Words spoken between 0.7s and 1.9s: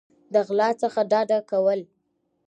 څخه ډډه کول